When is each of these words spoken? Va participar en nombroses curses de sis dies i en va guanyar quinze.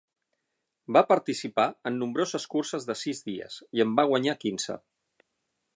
Va 0.95 1.03
participar 1.09 1.65
en 1.91 1.99
nombroses 2.05 2.49
curses 2.55 2.89
de 2.91 2.95
sis 3.03 3.23
dies 3.29 3.61
i 3.81 3.83
en 3.87 3.95
va 4.01 4.07
guanyar 4.13 4.37
quinze. 4.45 4.79